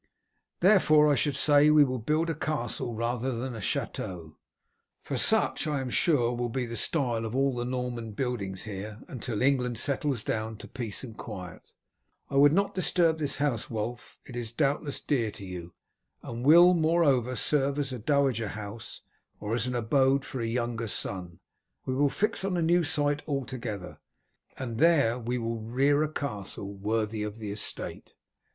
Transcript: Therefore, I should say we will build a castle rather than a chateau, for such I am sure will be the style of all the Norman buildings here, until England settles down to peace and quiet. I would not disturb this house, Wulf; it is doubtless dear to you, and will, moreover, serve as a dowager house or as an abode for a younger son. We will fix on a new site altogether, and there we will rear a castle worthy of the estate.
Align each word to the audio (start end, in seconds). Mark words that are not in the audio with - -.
Therefore, 0.61 1.11
I 1.11 1.13
should 1.13 1.35
say 1.35 1.69
we 1.69 1.83
will 1.83 1.99
build 1.99 2.31
a 2.31 2.33
castle 2.33 2.95
rather 2.95 3.31
than 3.33 3.53
a 3.55 3.61
chateau, 3.61 4.35
for 5.03 5.15
such 5.15 5.67
I 5.67 5.79
am 5.79 5.91
sure 5.91 6.33
will 6.35 6.49
be 6.49 6.65
the 6.65 6.75
style 6.75 7.23
of 7.23 7.35
all 7.35 7.55
the 7.55 7.65
Norman 7.65 8.13
buildings 8.13 8.63
here, 8.63 9.01
until 9.07 9.43
England 9.43 9.77
settles 9.77 10.23
down 10.23 10.57
to 10.57 10.67
peace 10.67 11.03
and 11.03 11.15
quiet. 11.15 11.61
I 12.31 12.35
would 12.37 12.51
not 12.51 12.73
disturb 12.73 13.19
this 13.19 13.35
house, 13.35 13.69
Wulf; 13.69 14.17
it 14.25 14.35
is 14.35 14.51
doubtless 14.51 14.99
dear 15.01 15.29
to 15.29 15.45
you, 15.45 15.75
and 16.23 16.43
will, 16.43 16.73
moreover, 16.73 17.35
serve 17.35 17.77
as 17.77 17.93
a 17.93 17.99
dowager 17.99 18.47
house 18.47 19.01
or 19.39 19.53
as 19.53 19.67
an 19.67 19.75
abode 19.75 20.25
for 20.25 20.41
a 20.41 20.47
younger 20.47 20.87
son. 20.87 21.41
We 21.85 21.93
will 21.93 22.09
fix 22.09 22.43
on 22.43 22.57
a 22.57 22.63
new 22.63 22.83
site 22.83 23.21
altogether, 23.27 23.99
and 24.57 24.79
there 24.79 25.19
we 25.19 25.37
will 25.37 25.59
rear 25.61 26.01
a 26.01 26.11
castle 26.11 26.73
worthy 26.73 27.21
of 27.21 27.37
the 27.37 27.51
estate. 27.51 28.15